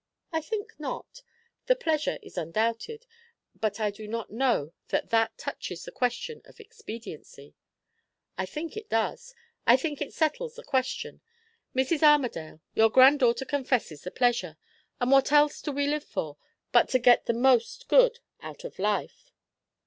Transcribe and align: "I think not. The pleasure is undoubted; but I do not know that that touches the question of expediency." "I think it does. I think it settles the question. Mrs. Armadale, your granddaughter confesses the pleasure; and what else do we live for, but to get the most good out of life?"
"I 0.31 0.41
think 0.41 0.73
not. 0.79 1.21
The 1.67 1.75
pleasure 1.75 2.17
is 2.23 2.35
undoubted; 2.35 3.05
but 3.53 3.79
I 3.79 3.91
do 3.91 4.07
not 4.07 4.31
know 4.31 4.73
that 4.87 5.11
that 5.11 5.37
touches 5.37 5.85
the 5.85 5.91
question 5.91 6.41
of 6.45 6.59
expediency." 6.59 7.53
"I 8.35 8.47
think 8.47 8.75
it 8.75 8.89
does. 8.89 9.35
I 9.67 9.77
think 9.77 10.01
it 10.01 10.11
settles 10.11 10.55
the 10.55 10.63
question. 10.63 11.21
Mrs. 11.75 12.01
Armadale, 12.01 12.61
your 12.73 12.89
granddaughter 12.89 13.45
confesses 13.45 14.01
the 14.01 14.09
pleasure; 14.09 14.57
and 14.99 15.11
what 15.11 15.31
else 15.31 15.61
do 15.61 15.71
we 15.71 15.85
live 15.85 16.05
for, 16.05 16.35
but 16.71 16.89
to 16.89 16.97
get 16.97 17.27
the 17.27 17.33
most 17.33 17.87
good 17.87 18.21
out 18.41 18.63
of 18.63 18.79
life?" 18.79 19.31